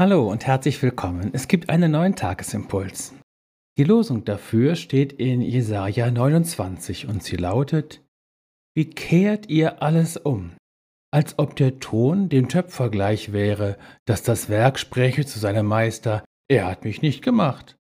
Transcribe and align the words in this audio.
Hallo 0.00 0.30
und 0.30 0.46
herzlich 0.46 0.80
willkommen. 0.80 1.28
Es 1.34 1.46
gibt 1.46 1.68
einen 1.68 1.92
neuen 1.92 2.16
Tagesimpuls. 2.16 3.12
Die 3.76 3.84
Losung 3.84 4.24
dafür 4.24 4.74
steht 4.74 5.12
in 5.12 5.42
Jesaja 5.42 6.10
29 6.10 7.06
und 7.06 7.22
sie 7.22 7.36
lautet: 7.36 8.02
Wie 8.74 8.88
kehrt 8.88 9.50
ihr 9.50 9.82
alles 9.82 10.16
um? 10.16 10.52
Als 11.12 11.38
ob 11.38 11.54
der 11.54 11.80
Ton 11.80 12.30
dem 12.30 12.48
Töpfer 12.48 12.88
gleich 12.88 13.34
wäre, 13.34 13.76
dass 14.06 14.22
das 14.22 14.48
Werk 14.48 14.78
spräche 14.78 15.26
zu 15.26 15.38
seinem 15.38 15.66
Meister: 15.66 16.24
Er 16.48 16.66
hat 16.66 16.84
mich 16.84 17.02
nicht 17.02 17.22
gemacht. 17.22 17.76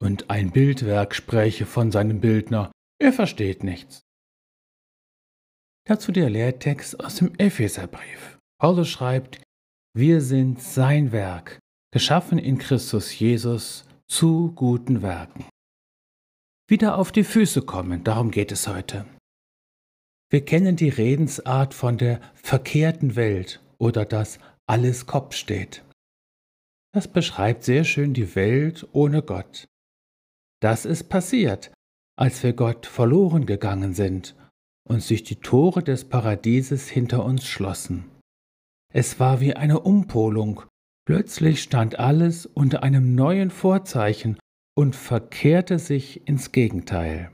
Und 0.00 0.30
ein 0.30 0.52
Bildwerk 0.52 1.12
spräche 1.12 1.66
von 1.66 1.90
seinem 1.90 2.20
Bildner: 2.20 2.70
Er 3.02 3.12
versteht 3.12 3.64
nichts. 3.64 4.02
Dazu 5.88 6.12
der 6.12 6.30
Lehrtext 6.30 7.00
aus 7.00 7.16
dem 7.16 7.34
Epheserbrief. 7.36 8.38
Paulus 8.60 8.88
schreibt: 8.88 9.42
Wir 10.00 10.20
sind 10.20 10.62
sein 10.62 11.10
Werk, 11.10 11.58
geschaffen 11.92 12.38
in 12.38 12.58
Christus 12.58 13.18
Jesus 13.18 13.84
zu 14.06 14.52
guten 14.52 15.02
Werken. 15.02 15.44
Wieder 16.68 16.98
auf 16.98 17.10
die 17.10 17.24
Füße 17.24 17.62
kommen, 17.62 18.04
darum 18.04 18.30
geht 18.30 18.52
es 18.52 18.68
heute. 18.68 19.06
Wir 20.30 20.44
kennen 20.44 20.76
die 20.76 20.88
Redensart 20.88 21.74
von 21.74 21.98
der 21.98 22.20
verkehrten 22.34 23.16
Welt 23.16 23.60
oder 23.78 24.04
dass 24.04 24.38
alles 24.68 25.06
Kopf 25.06 25.34
steht. 25.34 25.82
Das 26.94 27.08
beschreibt 27.08 27.64
sehr 27.64 27.82
schön 27.82 28.14
die 28.14 28.36
Welt 28.36 28.86
ohne 28.92 29.20
Gott. 29.20 29.66
Das 30.62 30.84
ist 30.84 31.08
passiert, 31.08 31.72
als 32.16 32.44
wir 32.44 32.52
Gott 32.52 32.86
verloren 32.86 33.46
gegangen 33.46 33.94
sind 33.94 34.36
und 34.88 35.02
sich 35.02 35.24
die 35.24 35.40
Tore 35.40 35.82
des 35.82 36.04
Paradieses 36.04 36.88
hinter 36.88 37.24
uns 37.24 37.44
schlossen. 37.44 38.08
Es 38.92 39.20
war 39.20 39.40
wie 39.40 39.54
eine 39.54 39.80
Umpolung. 39.80 40.62
Plötzlich 41.06 41.62
stand 41.62 41.98
alles 41.98 42.46
unter 42.46 42.82
einem 42.82 43.14
neuen 43.14 43.50
Vorzeichen 43.50 44.38
und 44.76 44.94
verkehrte 44.96 45.78
sich 45.78 46.26
ins 46.26 46.52
Gegenteil. 46.52 47.30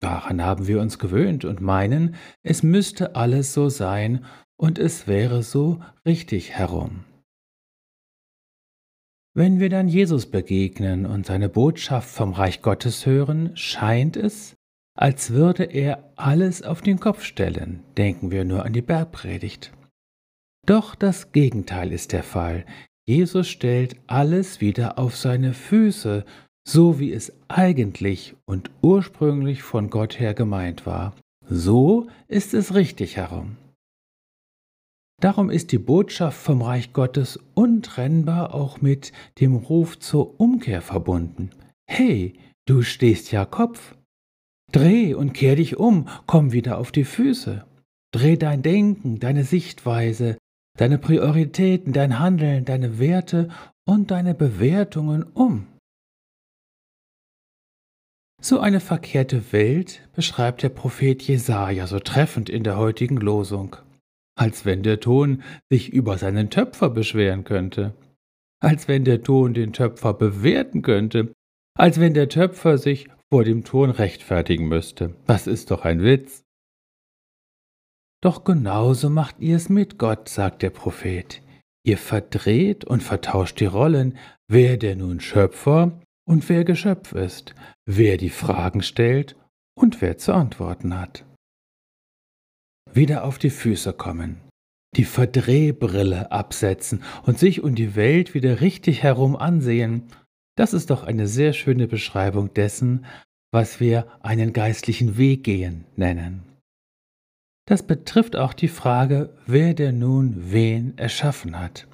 Daran 0.00 0.42
haben 0.42 0.66
wir 0.66 0.80
uns 0.80 0.98
gewöhnt 0.98 1.44
und 1.44 1.60
meinen, 1.60 2.16
es 2.42 2.62
müsste 2.62 3.16
alles 3.16 3.52
so 3.52 3.68
sein 3.68 4.24
und 4.56 4.78
es 4.78 5.06
wäre 5.06 5.42
so 5.42 5.80
richtig 6.06 6.52
herum. 6.52 7.04
Wenn 9.34 9.60
wir 9.60 9.68
dann 9.68 9.88
Jesus 9.88 10.26
begegnen 10.26 11.06
und 11.06 11.26
seine 11.26 11.48
Botschaft 11.48 12.08
vom 12.08 12.32
Reich 12.32 12.62
Gottes 12.62 13.06
hören, 13.06 13.56
scheint 13.56 14.16
es, 14.16 14.56
als 14.96 15.30
würde 15.30 15.64
er 15.64 16.12
alles 16.16 16.62
auf 16.62 16.80
den 16.80 16.98
Kopf 16.98 17.22
stellen, 17.22 17.84
denken 17.96 18.30
wir 18.30 18.44
nur 18.44 18.64
an 18.64 18.72
die 18.72 18.82
Bergpredigt. 18.82 19.72
Doch 20.68 20.94
das 20.94 21.32
Gegenteil 21.32 21.92
ist 21.92 22.12
der 22.12 22.22
Fall. 22.22 22.66
Jesus 23.08 23.48
stellt 23.48 23.96
alles 24.06 24.60
wieder 24.60 24.98
auf 24.98 25.16
seine 25.16 25.54
Füße, 25.54 26.26
so 26.68 27.00
wie 27.00 27.10
es 27.10 27.32
eigentlich 27.48 28.36
und 28.44 28.70
ursprünglich 28.82 29.62
von 29.62 29.88
Gott 29.88 30.20
her 30.20 30.34
gemeint 30.34 30.84
war. 30.84 31.16
So 31.48 32.08
ist 32.26 32.52
es 32.52 32.74
richtig 32.74 33.16
herum. 33.16 33.56
Darum 35.22 35.48
ist 35.48 35.72
die 35.72 35.78
Botschaft 35.78 36.38
vom 36.38 36.60
Reich 36.60 36.92
Gottes 36.92 37.40
untrennbar 37.54 38.52
auch 38.52 38.82
mit 38.82 39.12
dem 39.40 39.56
Ruf 39.56 39.98
zur 39.98 40.38
Umkehr 40.38 40.82
verbunden. 40.82 41.48
Hey, 41.86 42.34
du 42.66 42.82
stehst 42.82 43.32
ja 43.32 43.46
Kopf. 43.46 43.96
Dreh 44.70 45.14
und 45.14 45.32
kehr 45.32 45.56
dich 45.56 45.78
um, 45.78 46.08
komm 46.26 46.52
wieder 46.52 46.76
auf 46.76 46.92
die 46.92 47.04
Füße. 47.04 47.64
Dreh 48.12 48.36
dein 48.36 48.60
Denken, 48.60 49.18
deine 49.18 49.44
Sichtweise, 49.44 50.36
deine 50.78 50.98
Prioritäten, 50.98 51.92
dein 51.92 52.18
Handeln, 52.18 52.64
deine 52.64 52.98
Werte 52.98 53.48
und 53.84 54.10
deine 54.10 54.34
Bewertungen 54.34 55.22
um. 55.22 55.66
So 58.40 58.60
eine 58.60 58.78
verkehrte 58.80 59.52
Welt 59.52 60.08
beschreibt 60.14 60.62
der 60.62 60.68
Prophet 60.68 61.22
Jesaja 61.22 61.88
so 61.88 61.98
treffend 61.98 62.48
in 62.48 62.62
der 62.62 62.76
heutigen 62.76 63.16
Losung, 63.16 63.76
als 64.36 64.64
wenn 64.64 64.84
der 64.84 65.00
Ton 65.00 65.42
sich 65.68 65.92
über 65.92 66.18
seinen 66.18 66.48
Töpfer 66.48 66.88
beschweren 66.88 67.42
könnte, 67.42 67.94
als 68.60 68.86
wenn 68.86 69.04
der 69.04 69.22
Ton 69.22 69.54
den 69.54 69.72
Töpfer 69.72 70.14
bewerten 70.14 70.82
könnte, 70.82 71.32
als 71.76 71.98
wenn 71.98 72.14
der 72.14 72.28
Töpfer 72.28 72.78
sich 72.78 73.08
vor 73.28 73.42
dem 73.42 73.64
Ton 73.64 73.90
rechtfertigen 73.90 74.68
müsste. 74.68 75.14
Das 75.26 75.48
ist 75.48 75.72
doch 75.72 75.84
ein 75.84 76.02
Witz. 76.02 76.44
Doch 78.20 78.44
genauso 78.44 79.10
macht 79.10 79.38
ihr 79.38 79.56
es 79.56 79.68
mit 79.68 79.98
Gott, 79.98 80.28
sagt 80.28 80.62
der 80.62 80.70
Prophet. 80.70 81.42
Ihr 81.84 81.98
verdreht 81.98 82.84
und 82.84 83.02
vertauscht 83.02 83.60
die 83.60 83.66
Rollen, 83.66 84.18
wer 84.48 84.76
der 84.76 84.96
nun 84.96 85.20
Schöpfer 85.20 86.00
und 86.26 86.48
wer 86.48 86.64
Geschöpf 86.64 87.12
ist, 87.12 87.54
wer 87.86 88.16
die 88.16 88.30
Fragen 88.30 88.82
stellt 88.82 89.36
und 89.76 90.00
wer 90.00 90.18
zu 90.18 90.34
antworten 90.34 90.98
hat. 90.98 91.24
Wieder 92.92 93.24
auf 93.24 93.38
die 93.38 93.50
Füße 93.50 93.92
kommen, 93.92 94.40
die 94.96 95.04
Verdrehbrille 95.04 96.32
absetzen 96.32 97.02
und 97.24 97.38
sich 97.38 97.62
um 97.62 97.74
die 97.74 97.94
Welt 97.94 98.34
wieder 98.34 98.60
richtig 98.60 99.02
herum 99.02 99.36
ansehen 99.36 100.10
das 100.58 100.72
ist 100.72 100.90
doch 100.90 101.04
eine 101.04 101.28
sehr 101.28 101.52
schöne 101.52 101.86
Beschreibung 101.86 102.52
dessen, 102.52 103.06
was 103.52 103.78
wir 103.78 104.08
einen 104.22 104.52
geistlichen 104.52 105.16
Weg 105.16 105.44
gehen 105.44 105.84
nennen. 105.94 106.42
Das 107.68 107.82
betrifft 107.82 108.34
auch 108.34 108.54
die 108.54 108.68
Frage, 108.68 109.28
wer 109.46 109.74
denn 109.74 109.98
nun 109.98 110.52
wen 110.52 110.96
erschaffen 110.96 111.60
hat. 111.60 111.86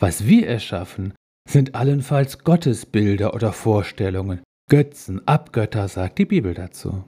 Was 0.00 0.24
wir 0.24 0.48
erschaffen, 0.48 1.12
sind 1.46 1.74
allenfalls 1.74 2.38
Gottesbilder 2.38 3.34
oder 3.34 3.52
Vorstellungen, 3.52 4.40
Götzen, 4.70 5.28
Abgötter, 5.28 5.88
sagt 5.88 6.18
die 6.18 6.24
Bibel 6.24 6.54
dazu. 6.54 7.04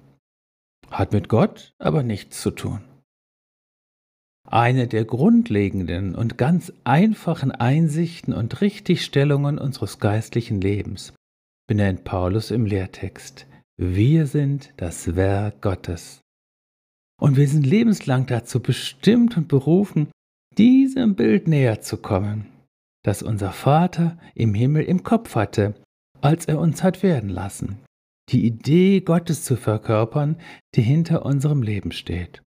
Hat 0.90 1.12
mit 1.12 1.30
Gott 1.30 1.72
aber 1.78 2.02
nichts 2.02 2.42
zu 2.42 2.50
tun. 2.50 2.84
Eine 4.46 4.88
der 4.88 5.06
grundlegenden 5.06 6.14
und 6.14 6.36
ganz 6.36 6.74
einfachen 6.84 7.50
Einsichten 7.50 8.34
und 8.34 8.60
Richtigstellungen 8.60 9.56
unseres 9.56 10.00
geistlichen 10.00 10.60
Lebens 10.60 11.14
benennt 11.66 12.04
Paulus 12.04 12.50
im 12.50 12.66
Lehrtext. 12.66 13.46
Wir 13.78 14.26
sind 14.26 14.74
das 14.76 15.16
Werk 15.16 15.62
Gottes. 15.62 16.20
Und 17.20 17.36
wir 17.36 17.48
sind 17.48 17.66
lebenslang 17.66 18.26
dazu 18.26 18.60
bestimmt 18.60 19.36
und 19.36 19.48
berufen, 19.48 20.08
diesem 20.58 21.14
Bild 21.14 21.48
näher 21.48 21.80
zu 21.80 21.96
kommen, 21.96 22.46
das 23.04 23.22
unser 23.22 23.52
Vater 23.52 24.18
im 24.34 24.54
Himmel 24.54 24.84
im 24.84 25.02
Kopf 25.02 25.34
hatte, 25.34 25.74
als 26.20 26.46
er 26.46 26.58
uns 26.58 26.82
hat 26.82 27.02
werden 27.02 27.30
lassen. 27.30 27.78
Die 28.30 28.44
Idee 28.44 29.00
Gottes 29.00 29.44
zu 29.44 29.56
verkörpern, 29.56 30.36
die 30.74 30.82
hinter 30.82 31.24
unserem 31.24 31.62
Leben 31.62 31.92
steht 31.92 32.42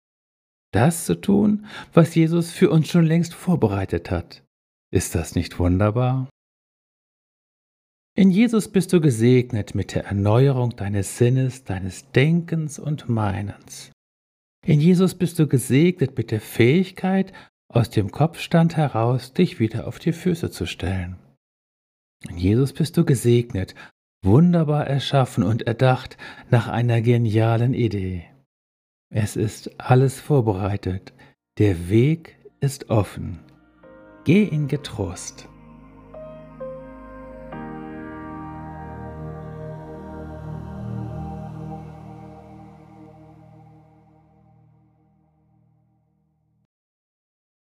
das 0.72 1.06
zu 1.06 1.20
tun, 1.20 1.66
was 1.94 2.16
Jesus 2.16 2.52
für 2.52 2.70
uns 2.70 2.88
schon 2.88 3.06
längst 3.06 3.34
vorbereitet 3.34 4.12
hat. 4.12 4.44
Ist 4.92 5.16
das 5.16 5.36
nicht 5.36 5.60
wunderbar? 5.60 6.30
In 8.16 8.32
Jesus 8.32 8.68
bist 8.68 8.92
du 8.92 9.00
gesegnet 9.02 9.76
mit 9.76 9.96
der 9.96 10.06
Erneuerung 10.06 10.76
deines 10.76 11.18
Sinnes, 11.18 11.64
deines 11.64 12.12
Denkens 12.12 12.78
und 12.78 13.08
Meinens. 13.08 13.92
In 14.66 14.80
Jesus 14.80 15.16
bist 15.16 15.40
du 15.40 15.48
gesegnet 15.48 16.18
mit 16.18 16.32
der 16.32 16.42
Fähigkeit, 16.42 17.34
aus 17.72 17.90
dem 17.90 18.12
Kopfstand 18.12 18.78
heraus 18.78 19.34
dich 19.34 19.60
wieder 19.60 19.88
auf 19.88 20.00
die 20.00 20.12
Füße 20.12 20.52
zu 20.52 20.66
stellen. 20.66 21.18
In 22.28 22.38
Jesus 22.38 22.74
bist 22.74 22.98
du 22.98 23.06
gesegnet, 23.06 23.76
wunderbar 24.24 24.88
erschaffen 24.88 25.44
und 25.44 25.64
erdacht 25.64 26.18
nach 26.50 26.68
einer 26.68 27.02
genialen 27.02 27.74
Idee. 27.74 28.26
Es 29.10 29.36
ist 29.36 29.80
alles 29.80 30.20
vorbereitet. 30.20 31.14
Der 31.58 31.90
Weg 31.90 32.38
ist 32.60 32.90
offen. 32.90 33.40
Geh 34.26 34.44
in 34.44 34.68
Getrost. 34.68 35.48